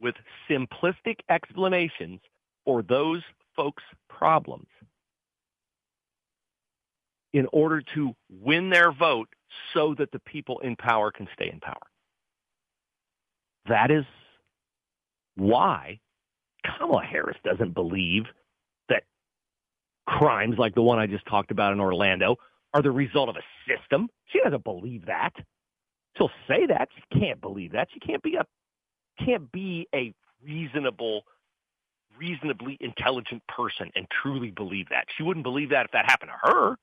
with 0.00 0.14
simplistic 0.48 1.16
explanations 1.30 2.20
for 2.64 2.82
those 2.82 3.22
folks' 3.54 3.82
problems 4.08 4.66
in 7.32 7.46
order 7.52 7.82
to 7.94 8.14
win 8.30 8.70
their 8.70 8.92
vote 8.92 9.28
so 9.72 9.94
that 9.94 10.10
the 10.12 10.18
people 10.20 10.58
in 10.60 10.76
power 10.76 11.10
can 11.10 11.28
stay 11.34 11.50
in 11.50 11.60
power. 11.60 11.74
That 13.68 13.90
is 13.90 14.04
why 15.34 16.00
Kamala 16.66 17.04
Harris 17.04 17.36
doesn't 17.44 17.74
believe 17.74 18.24
that 18.88 19.04
crimes 20.06 20.56
like 20.58 20.74
the 20.74 20.82
one 20.82 20.98
I 20.98 21.06
just 21.06 21.26
talked 21.26 21.50
about 21.50 21.72
in 21.72 21.80
Orlando 21.80 22.36
are 22.74 22.82
the 22.82 22.90
result 22.90 23.28
of 23.28 23.36
a 23.36 23.44
system. 23.70 24.08
She 24.26 24.40
doesn't 24.42 24.64
believe 24.64 25.06
that. 25.06 25.32
She'll 26.16 26.30
say 26.48 26.66
that. 26.66 26.88
She 26.94 27.20
can't 27.20 27.40
believe 27.40 27.72
that. 27.72 27.88
She 27.92 28.00
can't 28.00 28.22
be 28.22 28.36
a 28.36 28.44
can't 29.24 29.50
be 29.50 29.88
a 29.94 30.12
reasonable, 30.44 31.22
reasonably 32.18 32.76
intelligent 32.80 33.42
person 33.48 33.90
and 33.94 34.06
truly 34.22 34.50
believe 34.50 34.88
that. 34.90 35.06
She 35.16 35.22
wouldn't 35.22 35.44
believe 35.44 35.70
that 35.70 35.86
if 35.86 35.92
that 35.92 36.04
happened 36.10 36.30
to 36.32 36.50
her 36.50 36.76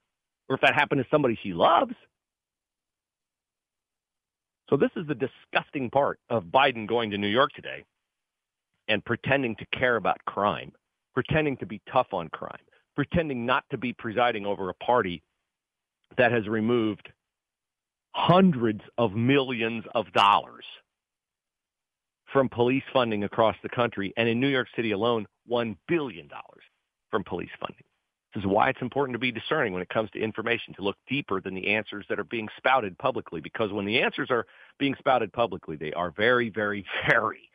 or 0.50 0.56
if 0.56 0.62
that 0.62 0.74
happened 0.74 1.04
to 1.04 1.08
somebody 1.12 1.38
she 1.44 1.54
loves. 1.54 1.94
So 4.70 4.78
this 4.78 4.90
is 4.96 5.06
the 5.08 5.16
disgusting 5.16 5.92
part 5.92 6.20
of 6.30 6.46
Biden 6.46 6.88
going 6.88 7.12
to 7.12 7.18
New 7.18 7.28
York 7.28 7.52
today 7.54 7.84
and 8.88 9.04
pretending 9.06 9.56
to 9.58 9.66
care 9.78 9.96
about 9.96 10.18
crime, 10.26 10.72
pretending 11.14 11.58
to 11.58 11.66
be 11.66 11.82
tough 11.92 12.08
on 12.14 12.30
crime, 12.30 12.62
pretending 12.96 13.46
not 13.46 13.64
to 13.72 13.78
be 13.78 13.94
presiding 13.94 14.46
over 14.46 14.70
a 14.70 14.74
party 14.76 15.24
that 16.18 16.32
has 16.32 16.48
removed 16.48 17.10
hundreds 18.14 18.82
of 18.98 19.14
millions 19.14 19.84
of 19.96 20.12
dollars 20.14 20.66
from 22.32 22.50
police 22.50 22.84
funding 22.92 23.24
across 23.24 23.56
the 23.62 23.70
country, 23.70 24.14
and 24.18 24.28
in 24.28 24.40
New 24.40 24.48
York 24.48 24.68
City 24.76 24.92
alone, 24.92 25.26
$1 25.50 25.76
billion 25.88 26.28
from 27.12 27.24
police 27.24 27.50
funding. 27.60 27.84
This 28.34 28.42
is 28.42 28.48
why 28.48 28.70
it's 28.70 28.82
important 28.82 29.14
to 29.14 29.20
be 29.20 29.32
discerning 29.32 29.74
when 29.74 29.84
it 29.84 29.90
comes 29.90 30.10
to 30.12 30.20
information, 30.20 30.74
to 30.74 30.82
look 30.82 30.98
deeper 31.08 31.40
than 31.40 31.54
the 31.54 31.68
answers 31.68 32.06
that 32.10 32.20
are 32.20 32.24
being 32.24 32.48
spouted 32.58 32.98
publicly, 32.98 33.40
because 33.40 33.72
when 33.72 33.86
the 33.86 34.02
answers 34.02 34.30
are 34.32 34.48
being 34.80 34.96
spouted 34.98 35.32
publicly, 35.32 35.76
they 35.76 35.94
are 35.94 36.12
very, 36.12 36.50
very, 36.50 36.84
very 37.08 37.50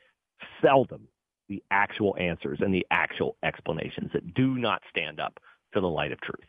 seldom 0.62 1.08
the 1.48 1.62
actual 1.70 2.14
answers 2.18 2.60
and 2.60 2.72
the 2.72 2.86
actual 2.90 3.36
explanations 3.42 4.10
that 4.12 4.34
do 4.34 4.56
not 4.56 4.82
stand 4.90 5.18
up 5.18 5.40
to 5.72 5.80
the 5.80 5.88
light 5.88 6.12
of 6.12 6.20
truth. 6.20 6.44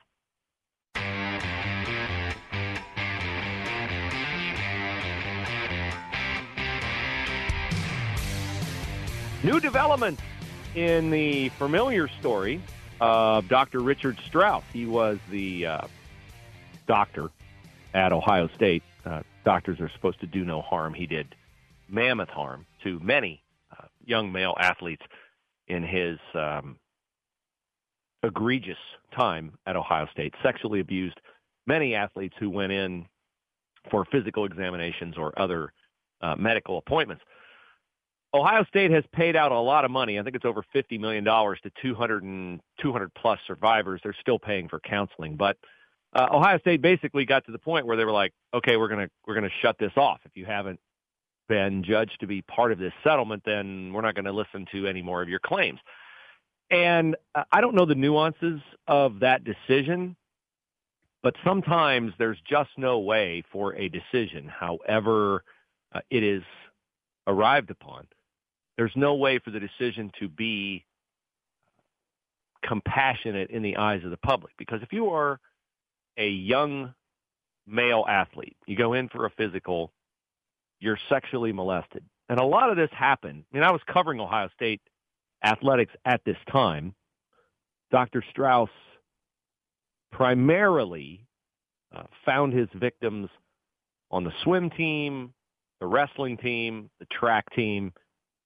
New 9.41 9.59
developments 9.61 10.21
in 10.75 11.09
the 11.11 11.47
familiar 11.49 12.09
story 12.19 12.61
of 12.99 13.47
Dr. 13.47 13.79
Richard 13.79 14.19
Strauss. 14.25 14.63
He 14.73 14.85
was 14.85 15.17
the 15.31 15.65
uh, 15.65 15.81
doctor 16.87 17.29
at 17.93 18.11
Ohio 18.11 18.49
State. 18.55 18.83
Uh, 19.05 19.21
doctors 19.45 19.79
are 19.79 19.89
supposed 19.89 20.19
to 20.19 20.27
do 20.27 20.43
no 20.43 20.61
harm. 20.61 20.93
He 20.93 21.07
did 21.07 21.35
mammoth 21.87 22.29
harm 22.29 22.65
to 22.83 22.99
many 22.99 23.41
young 24.09 24.31
male 24.31 24.55
athletes 24.59 25.03
in 25.67 25.83
his 25.83 26.17
um, 26.33 26.77
egregious 28.23 28.77
time 29.15 29.53
at 29.65 29.75
Ohio 29.75 30.07
State. 30.11 30.33
Sexually 30.43 30.79
abused 30.79 31.19
many 31.67 31.95
athletes 31.95 32.35
who 32.39 32.49
went 32.49 32.71
in 32.71 33.05
for 33.89 34.05
physical 34.11 34.45
examinations 34.45 35.15
or 35.17 35.39
other 35.39 35.71
uh, 36.21 36.35
medical 36.35 36.77
appointments. 36.77 37.23
Ohio 38.33 38.63
State 38.65 38.91
has 38.91 39.03
paid 39.13 39.35
out 39.35 39.51
a 39.51 39.59
lot 39.59 39.85
of 39.85 39.91
money. 39.91 40.19
I 40.19 40.23
think 40.23 40.35
it's 40.35 40.45
over 40.45 40.63
$50 40.75 40.99
million 40.99 41.23
to 41.23 41.71
200 41.81 42.23
and 42.23 42.59
200 42.81 43.11
plus 43.15 43.39
survivors. 43.47 44.01
They're 44.03 44.15
still 44.19 44.37
paying 44.37 44.67
for 44.67 44.79
counseling, 44.79 45.35
but 45.35 45.57
uh, 46.13 46.27
Ohio 46.31 46.59
State 46.59 46.81
basically 46.81 47.25
got 47.25 47.45
to 47.45 47.51
the 47.51 47.59
point 47.59 47.85
where 47.85 47.97
they 47.97 48.05
were 48.05 48.11
like, 48.11 48.33
okay, 48.53 48.77
we're 48.77 48.87
going 48.87 49.07
to, 49.07 49.11
we're 49.25 49.35
going 49.35 49.49
to 49.49 49.55
shut 49.61 49.77
this 49.79 49.91
off. 49.95 50.19
If 50.25 50.31
you 50.35 50.45
haven't 50.45 50.79
been 51.49 51.83
judged 51.83 52.17
to 52.21 52.27
be 52.27 52.41
part 52.43 52.71
of 52.71 52.79
this 52.79 52.93
settlement, 53.03 53.43
then 53.45 53.91
we're 53.91 54.01
not 54.01 54.15
going 54.15 54.25
to 54.25 54.31
listen 54.31 54.65
to 54.71 54.87
any 54.87 55.01
more 55.01 55.21
of 55.21 55.27
your 55.27 55.39
claims. 55.39 55.79
And 56.71 57.17
uh, 57.35 57.43
I 57.51 57.59
don't 57.59 57.75
know 57.75 57.85
the 57.85 57.95
nuances 57.95 58.61
of 58.87 59.19
that 59.19 59.43
decision, 59.43 60.15
but 61.21 61.35
sometimes 61.43 62.13
there's 62.17 62.37
just 62.49 62.69
no 62.77 62.99
way 62.99 63.43
for 63.51 63.75
a 63.75 63.89
decision, 63.89 64.47
however 64.47 65.43
uh, 65.93 65.99
it 66.09 66.23
is 66.23 66.43
arrived 67.27 67.71
upon, 67.71 68.07
there's 68.77 68.93
no 68.95 69.15
way 69.15 69.39
for 69.39 69.51
the 69.51 69.59
decision 69.59 70.11
to 70.19 70.29
be 70.29 70.85
compassionate 72.63 73.49
in 73.49 73.61
the 73.61 73.77
eyes 73.77 74.03
of 74.03 74.11
the 74.11 74.17
public. 74.17 74.53
Because 74.57 74.81
if 74.81 74.93
you 74.93 75.09
are 75.09 75.39
a 76.17 76.29
young 76.29 76.93
male 77.67 78.05
athlete, 78.07 78.57
you 78.67 78.77
go 78.77 78.93
in 78.93 79.09
for 79.09 79.25
a 79.25 79.29
physical, 79.31 79.91
you're 80.79 80.99
sexually 81.09 81.51
molested. 81.51 82.03
And 82.29 82.39
a 82.39 82.45
lot 82.45 82.69
of 82.69 82.77
this 82.77 82.89
happened. 82.91 83.43
I 83.51 83.57
mean, 83.57 83.63
I 83.63 83.71
was 83.71 83.81
covering 83.91 84.19
Ohio 84.19 84.49
State 84.55 84.81
athletics 85.43 85.93
at 86.05 86.21
this 86.25 86.37
time. 86.51 86.93
Dr. 87.91 88.23
Strauss 88.29 88.69
primarily 90.11 91.25
uh, 91.95 92.03
found 92.25 92.53
his 92.53 92.67
victims 92.75 93.29
on 94.11 94.23
the 94.23 94.31
swim 94.43 94.69
team, 94.69 95.33
the 95.79 95.87
wrestling 95.87 96.37
team, 96.37 96.89
the 96.99 97.05
track 97.05 97.45
team, 97.55 97.93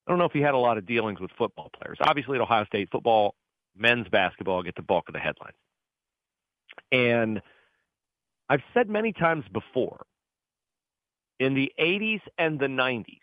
I 0.05 0.11
don't 0.11 0.19
know 0.19 0.25
if 0.25 0.33
he 0.33 0.41
had 0.41 0.53
a 0.53 0.57
lot 0.57 0.77
of 0.77 0.85
dealings 0.85 1.19
with 1.19 1.31
football 1.37 1.69
players. 1.79 1.97
Obviously, 2.01 2.35
at 2.35 2.41
Ohio 2.41 2.65
State, 2.65 2.89
football, 2.91 3.35
men's 3.75 4.07
basketball 4.09 4.61
get 4.63 4.75
the 4.75 4.81
bulk 4.81 5.05
of 5.07 5.13
the 5.13 5.19
headlines. 5.19 5.55
And 6.91 7.41
I've 8.49 8.63
said 8.73 8.89
many 8.89 9.13
times 9.13 9.45
before, 9.51 10.05
in 11.39 11.53
the 11.53 11.71
80s 11.79 12.21
and 12.37 12.59
the 12.59 12.67
90s, 12.67 13.19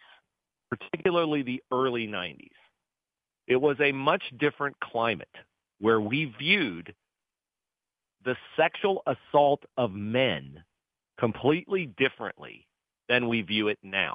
particularly 0.71 1.43
the 1.43 1.63
early 1.73 2.07
90s, 2.07 2.51
it 3.47 3.57
was 3.57 3.77
a 3.81 3.93
much 3.93 4.23
different 4.39 4.77
climate 4.81 5.29
where 5.81 6.01
we 6.01 6.33
viewed 6.39 6.95
the 8.25 8.37
sexual 8.57 9.03
assault 9.07 9.65
of 9.77 9.93
men 9.93 10.63
completely 11.19 11.87
differently 11.87 12.67
than 13.09 13.29
we 13.29 13.43
view 13.43 13.69
it 13.69 13.79
now. 13.83 14.15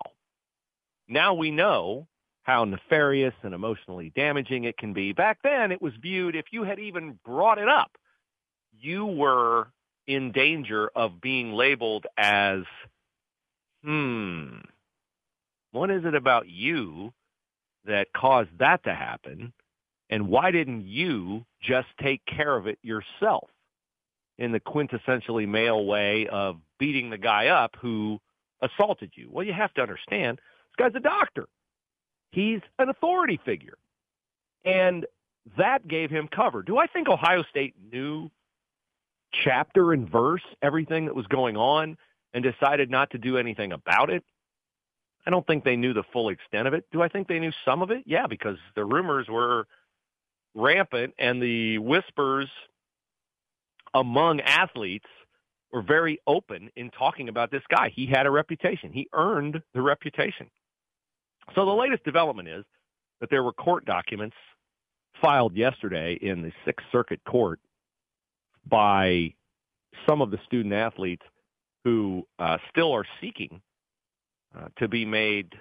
Now 1.08 1.34
we 1.34 1.52
know 1.52 2.08
how 2.44 2.64
nefarious 2.64 3.34
and 3.42 3.54
emotionally 3.54 4.12
damaging 4.16 4.66
it 4.66 4.78
can 4.78 4.94
be. 4.94 5.12
Back 5.14 5.40
then, 5.44 5.72
it 5.72 5.82
was 5.82 5.94
viewed, 6.02 6.36
if 6.36 6.46
you 6.52 6.64
had 6.64 6.80
even 6.80 7.20
brought 7.26 7.58
it 7.58 7.68
up, 7.68 7.92
you 8.80 9.06
were 9.06 9.68
in 10.08 10.32
danger 10.32 10.90
of 10.96 11.20
being 11.20 11.54
labeled 11.54 12.06
as, 12.18 12.60
hmm, 13.86 14.58
what 15.72 15.92
is 15.92 16.04
it 16.06 16.16
about 16.16 16.50
you 16.50 17.14
that 17.86 18.08
caused 18.14 18.50
that 18.60 18.84
to 18.86 18.94
happen? 18.94 19.54
And 20.10 20.28
why 20.28 20.52
didn't 20.52 20.88
you 20.88 21.46
just 21.62 21.88
take 22.02 22.22
care 22.26 22.56
of 22.56 22.68
it 22.68 22.80
yourself 22.82 23.50
in 24.38 24.52
the 24.52 24.60
quintessentially 24.60 25.48
male 25.48 25.86
way 25.86 26.28
of 26.28 26.58
beating 26.80 27.10
the 27.10 27.18
guy 27.18 27.48
up 27.48 27.76
who 27.80 28.20
assaulted 28.62 29.12
you? 29.16 29.30
Well, 29.32 29.46
you 29.46 29.54
have 29.54 29.74
to 29.76 29.82
understand, 29.82 30.38
this 30.38 30.86
guy's 30.86 30.96
a 30.96 31.00
doctor. 31.00 31.48
He's 32.32 32.62
an 32.80 32.90
authority 32.90 33.40
figure. 33.46 33.78
And 34.64 35.06
that 35.58 35.88
gave 35.88 36.10
him 36.10 36.28
cover. 36.28 36.64
Do 36.64 36.78
I 36.78 36.88
think 36.88 37.08
Ohio 37.08 37.44
State 37.50 37.76
knew 37.92 38.30
chapter 39.44 39.94
and 39.94 40.10
verse 40.10 40.42
everything 40.62 41.06
that 41.06 41.16
was 41.16 41.28
going 41.28 41.58
on 41.58 41.98
and 42.36 42.44
decided 42.44 42.92
not 42.92 43.12
to 43.12 43.18
do 43.18 43.38
anything 43.38 43.72
about 43.72 44.10
it. 44.10 44.24
I 45.26 45.32
don't 45.32 45.48
think 45.48 45.64
they 45.64 45.78
knew 45.78 45.94
the 45.94 46.04
full 46.12 46.30
extent 46.30 46.68
of 46.68 46.74
it. 46.74 46.86
Do 46.92 47.02
I 47.02 47.08
think 47.08 47.28
they 47.28 47.40
knew 47.40 47.54
some 47.64 47.82
of 47.82 47.90
it? 47.90 48.04
Yeah, 48.06 48.28
because 48.28 48.58
the 48.76 48.84
rumors 48.84 49.28
were 49.28 49.66
rampant 50.54 51.14
and 51.18 51.42
the 51.42 51.78
whispers 51.80 52.50
among 53.94 54.42
athletes 54.42 55.08
were 55.72 55.82
very 55.82 56.20
open 56.28 56.70
in 56.76 56.92
talking 56.92 57.30
about 57.30 57.52
this 57.52 57.64
guy. 57.70 57.90
He 57.96 58.06
had 58.06 58.26
a 58.26 58.32
reputation. 58.32 58.92
He 58.92 59.08
earned 59.14 59.62
the 59.74 59.82
reputation. 59.82 60.52
So 61.56 61.66
the 61.66 61.72
latest 61.72 62.04
development 62.04 62.50
is 62.50 62.66
that 63.22 63.30
there 63.30 63.44
were 63.44 63.54
court 63.54 63.86
documents 63.86 64.36
filed 65.22 65.56
yesterday 65.56 66.20
in 66.22 66.42
the 66.42 66.52
Sixth 66.66 66.86
Circuit 66.92 67.22
Court 67.26 67.62
by 68.68 69.34
some 70.08 70.22
of 70.22 70.32
the 70.32 70.40
student 70.46 70.74
athletes 70.74 71.24
who 71.86 72.28
uh, 72.40 72.58
still 72.70 72.92
are 72.92 73.06
seeking 73.22 73.62
uh, 74.58 74.68
to 74.78 74.90
be 74.90 75.06
made 75.06 75.54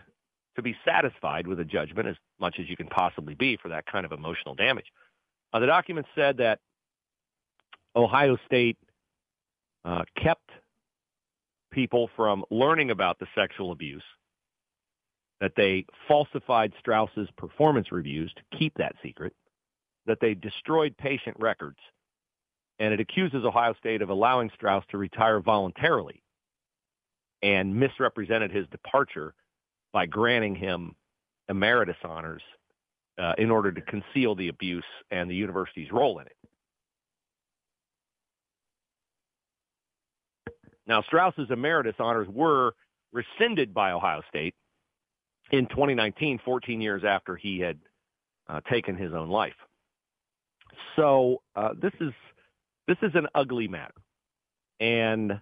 to 0.56 0.62
be 0.62 0.74
satisfied 0.84 1.46
with 1.46 1.60
a 1.60 1.64
judgment 1.64 2.08
as 2.08 2.16
much 2.40 2.56
as 2.60 2.68
you 2.68 2.76
can 2.76 2.86
possibly 2.86 3.34
be 3.34 3.56
for 3.60 3.68
that 3.68 3.84
kind 3.86 4.06
of 4.06 4.12
emotional 4.12 4.54
damage. 4.54 4.86
Uh, 5.52 5.58
the 5.58 5.66
document 5.66 6.06
said 6.14 6.36
that 6.36 6.60
Ohio 7.96 8.36
State 8.46 8.78
uh, 9.84 10.04
kept 10.16 10.50
people 11.72 12.08
from 12.16 12.44
learning 12.50 12.90
about 12.90 13.18
the 13.18 13.26
sexual 13.34 13.72
abuse, 13.72 14.04
that 15.40 15.52
they 15.56 15.84
falsified 16.06 16.72
Strauss's 16.78 17.28
performance 17.36 17.90
reviews 17.90 18.32
to 18.34 18.58
keep 18.58 18.72
that 18.78 18.94
secret, 19.02 19.32
that 20.06 20.18
they 20.20 20.34
destroyed 20.34 20.96
patient 20.96 21.36
records, 21.40 21.78
and 22.78 22.92
it 22.92 23.00
accuses 23.00 23.44
Ohio 23.44 23.74
State 23.78 24.02
of 24.02 24.10
allowing 24.10 24.50
Strauss 24.54 24.84
to 24.90 24.98
retire 24.98 25.40
voluntarily 25.40 26.22
and 27.42 27.74
misrepresented 27.74 28.50
his 28.50 28.66
departure 28.68 29.34
by 29.92 30.06
granting 30.06 30.54
him 30.54 30.94
emeritus 31.48 31.96
honors 32.02 32.42
uh, 33.18 33.34
in 33.38 33.50
order 33.50 33.70
to 33.70 33.80
conceal 33.82 34.34
the 34.34 34.48
abuse 34.48 34.84
and 35.10 35.30
the 35.30 35.34
university's 35.34 35.92
role 35.92 36.18
in 36.18 36.26
it. 36.26 36.36
Now, 40.86 41.02
Strauss's 41.02 41.50
emeritus 41.50 41.94
honors 41.98 42.28
were 42.28 42.74
rescinded 43.12 43.72
by 43.72 43.92
Ohio 43.92 44.22
State 44.28 44.54
in 45.50 45.66
2019, 45.66 46.40
14 46.44 46.80
years 46.80 47.04
after 47.04 47.36
he 47.36 47.60
had 47.60 47.78
uh, 48.48 48.60
taken 48.70 48.96
his 48.96 49.12
own 49.12 49.28
life. 49.28 49.54
So 50.96 51.42
uh, 51.56 51.70
this 51.80 51.92
is 52.00 52.12
this 52.86 52.98
is 53.02 53.14
an 53.14 53.26
ugly 53.34 53.68
matter, 53.68 53.94
and 54.80 55.40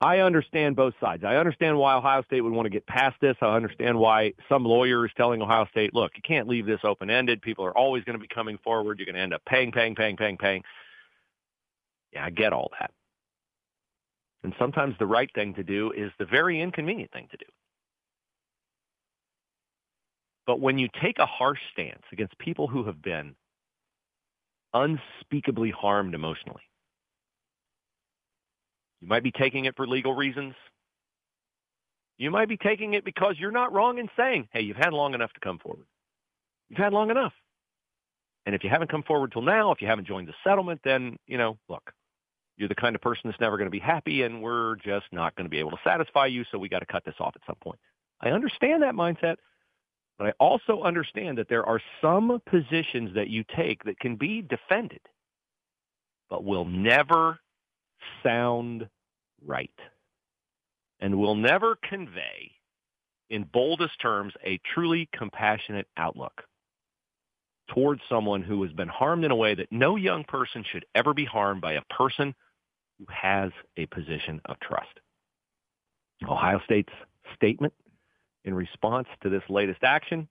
I 0.00 0.18
understand 0.18 0.76
both 0.76 0.94
sides. 1.00 1.24
I 1.24 1.36
understand 1.36 1.78
why 1.78 1.94
Ohio 1.94 2.22
State 2.24 2.42
would 2.42 2.52
want 2.52 2.66
to 2.66 2.70
get 2.70 2.86
past 2.86 3.16
this. 3.20 3.36
I 3.40 3.56
understand 3.56 3.98
why 3.98 4.34
some 4.48 4.64
lawyer 4.64 5.06
is 5.06 5.12
telling 5.16 5.40
Ohio 5.40 5.66
State, 5.70 5.94
look, 5.94 6.12
you 6.16 6.22
can't 6.22 6.48
leave 6.48 6.66
this 6.66 6.80
open 6.84 7.08
ended. 7.08 7.40
People 7.40 7.64
are 7.64 7.76
always 7.76 8.04
going 8.04 8.18
to 8.18 8.20
be 8.20 8.28
coming 8.28 8.58
forward. 8.62 8.98
You're 8.98 9.06
going 9.06 9.14
to 9.14 9.22
end 9.22 9.32
up 9.32 9.42
paying, 9.46 9.72
paying, 9.72 9.94
paying, 9.94 10.16
paying, 10.16 10.36
paying. 10.36 10.62
Yeah, 12.12 12.26
I 12.26 12.30
get 12.30 12.52
all 12.52 12.70
that. 12.78 12.90
And 14.44 14.54
sometimes 14.58 14.94
the 14.98 15.06
right 15.06 15.30
thing 15.34 15.54
to 15.54 15.64
do 15.64 15.92
is 15.92 16.12
the 16.18 16.26
very 16.26 16.60
inconvenient 16.60 17.10
thing 17.10 17.28
to 17.30 17.36
do. 17.38 17.46
But 20.46 20.60
when 20.60 20.78
you 20.78 20.88
take 21.02 21.18
a 21.18 21.26
harsh 21.26 21.58
stance 21.72 22.02
against 22.12 22.38
people 22.38 22.68
who 22.68 22.84
have 22.84 23.02
been 23.02 23.34
unspeakably 24.74 25.70
harmed 25.70 26.14
emotionally, 26.14 26.62
you 29.00 29.08
might 29.08 29.22
be 29.22 29.32
taking 29.32 29.64
it 29.66 29.76
for 29.76 29.86
legal 29.86 30.14
reasons. 30.14 30.54
You 32.18 32.30
might 32.30 32.48
be 32.48 32.56
taking 32.56 32.94
it 32.94 33.04
because 33.04 33.36
you're 33.38 33.50
not 33.50 33.72
wrong 33.72 33.98
in 33.98 34.08
saying, 34.16 34.48
hey, 34.52 34.62
you've 34.62 34.76
had 34.76 34.92
long 34.92 35.14
enough 35.14 35.32
to 35.34 35.40
come 35.40 35.58
forward. 35.58 35.86
You've 36.68 36.78
had 36.78 36.92
long 36.92 37.10
enough. 37.10 37.34
And 38.46 38.54
if 38.54 38.64
you 38.64 38.70
haven't 38.70 38.90
come 38.90 39.02
forward 39.02 39.32
till 39.32 39.42
now, 39.42 39.72
if 39.72 39.82
you 39.82 39.88
haven't 39.88 40.06
joined 40.06 40.28
the 40.28 40.34
settlement, 40.42 40.80
then, 40.84 41.18
you 41.26 41.36
know, 41.36 41.58
look, 41.68 41.92
you're 42.56 42.68
the 42.68 42.74
kind 42.74 42.94
of 42.94 43.02
person 43.02 43.22
that's 43.24 43.40
never 43.40 43.56
going 43.58 43.66
to 43.66 43.70
be 43.70 43.78
happy 43.78 44.22
and 44.22 44.42
we're 44.42 44.76
just 44.76 45.06
not 45.12 45.34
going 45.36 45.44
to 45.44 45.50
be 45.50 45.58
able 45.58 45.72
to 45.72 45.80
satisfy 45.84 46.26
you, 46.26 46.44
so 46.50 46.58
we 46.58 46.68
got 46.68 46.78
to 46.78 46.86
cut 46.86 47.04
this 47.04 47.16
off 47.20 47.34
at 47.34 47.42
some 47.46 47.56
point. 47.56 47.78
I 48.20 48.30
understand 48.30 48.82
that 48.82 48.94
mindset, 48.94 49.36
but 50.18 50.28
I 50.28 50.32
also 50.40 50.82
understand 50.82 51.38
that 51.38 51.48
there 51.48 51.66
are 51.66 51.80
some 52.00 52.40
positions 52.46 53.14
that 53.14 53.28
you 53.28 53.44
take 53.56 53.84
that 53.84 53.98
can 54.00 54.16
be 54.16 54.42
defended, 54.42 55.00
but 56.30 56.44
will 56.44 56.64
never 56.64 57.38
sound 58.22 58.88
right 59.44 59.70
and 61.00 61.18
will 61.18 61.34
never 61.34 61.76
convey 61.82 62.52
in 63.28 63.44
boldest 63.44 64.00
terms 64.00 64.32
a 64.44 64.58
truly 64.74 65.08
compassionate 65.12 65.86
outlook 65.96 66.42
towards 67.68 68.00
someone 68.08 68.42
who 68.42 68.62
has 68.62 68.72
been 68.72 68.88
harmed 68.88 69.24
in 69.24 69.30
a 69.30 69.36
way 69.36 69.54
that 69.54 69.70
no 69.72 69.96
young 69.96 70.24
person 70.24 70.64
should 70.70 70.86
ever 70.94 71.12
be 71.12 71.24
harmed 71.24 71.60
by 71.60 71.72
a 71.72 71.82
person 71.90 72.34
who 72.98 73.06
has 73.10 73.50
a 73.76 73.86
position 73.86 74.40
of 74.46 74.58
trust. 74.60 75.00
Ohio 76.28 76.60
State's 76.64 76.92
statement 77.34 77.74
in 78.46 78.54
response 78.54 79.08
to 79.22 79.28
this 79.28 79.42
latest 79.50 79.82
action. 79.82 80.28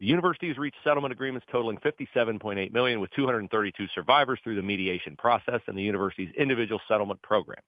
The 0.00 0.06
university 0.06 0.46
has 0.48 0.58
reached 0.58 0.76
settlement 0.84 1.12
agreements 1.12 1.46
totaling 1.50 1.78
57.8 1.78 2.72
million 2.72 3.00
with 3.00 3.10
232 3.16 3.86
survivors 3.94 4.38
through 4.44 4.54
the 4.54 4.62
mediation 4.62 5.16
process 5.16 5.60
and 5.66 5.76
the 5.76 5.82
university's 5.82 6.32
individual 6.38 6.80
settlement 6.86 7.20
program. 7.22 7.58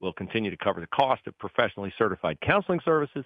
We'll 0.00 0.12
continue 0.12 0.50
to 0.50 0.56
cover 0.56 0.80
the 0.80 0.88
cost 0.88 1.24
of 1.28 1.38
professionally 1.38 1.94
certified 1.96 2.38
counseling 2.40 2.80
services 2.84 3.24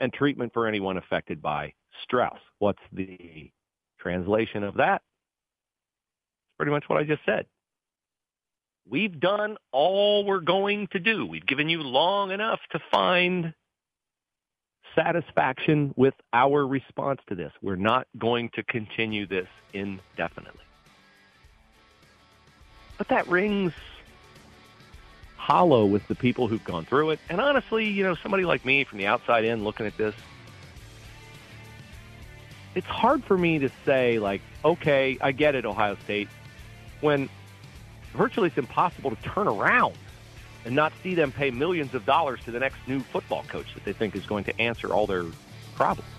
and 0.00 0.12
treatment 0.12 0.52
for 0.52 0.66
anyone 0.66 0.96
affected 0.96 1.40
by 1.40 1.72
Strauss. 2.02 2.40
What's 2.58 2.82
the 2.92 3.52
translation 4.00 4.64
of 4.64 4.74
that? 4.74 5.02
It's 5.02 6.56
pretty 6.56 6.72
much 6.72 6.84
what 6.88 6.98
I 6.98 7.04
just 7.04 7.24
said. 7.24 7.46
We've 8.90 9.20
done 9.20 9.58
all 9.70 10.24
we're 10.24 10.40
going 10.40 10.88
to 10.92 10.98
do. 10.98 11.26
We've 11.26 11.46
given 11.46 11.68
you 11.68 11.82
long 11.82 12.30
enough 12.30 12.60
to 12.70 12.80
find 12.90 13.52
satisfaction 14.94 15.92
with 15.96 16.14
our 16.32 16.66
response 16.66 17.20
to 17.28 17.34
this. 17.34 17.52
We're 17.60 17.76
not 17.76 18.06
going 18.16 18.50
to 18.54 18.62
continue 18.62 19.26
this 19.26 19.48
indefinitely. 19.74 20.64
But 22.96 23.08
that 23.08 23.28
rings 23.28 23.72
hollow 25.36 25.84
with 25.84 26.06
the 26.08 26.14
people 26.14 26.48
who've 26.48 26.64
gone 26.64 26.84
through 26.86 27.10
it. 27.10 27.20
And 27.28 27.40
honestly, 27.40 27.86
you 27.86 28.04
know, 28.04 28.14
somebody 28.14 28.44
like 28.44 28.64
me 28.64 28.84
from 28.84 28.98
the 28.98 29.06
outside 29.06 29.44
in 29.44 29.64
looking 29.64 29.86
at 29.86 29.96
this, 29.98 30.14
it's 32.74 32.86
hard 32.86 33.22
for 33.24 33.36
me 33.36 33.58
to 33.58 33.70
say, 33.84 34.18
like, 34.18 34.40
okay, 34.64 35.18
I 35.20 35.32
get 35.32 35.54
it, 35.54 35.66
Ohio 35.66 35.96
State 36.04 36.28
when 37.00 37.28
virtually 38.14 38.48
it's 38.48 38.58
impossible 38.58 39.10
to 39.10 39.16
turn 39.22 39.48
around 39.48 39.94
and 40.64 40.74
not 40.74 40.92
see 41.02 41.14
them 41.14 41.32
pay 41.32 41.50
millions 41.50 41.94
of 41.94 42.04
dollars 42.04 42.40
to 42.44 42.50
the 42.50 42.58
next 42.58 42.78
new 42.86 43.00
football 43.00 43.44
coach 43.48 43.74
that 43.74 43.84
they 43.84 43.92
think 43.92 44.16
is 44.16 44.26
going 44.26 44.44
to 44.44 44.60
answer 44.60 44.92
all 44.92 45.06
their 45.06 45.24
problems. 45.74 46.10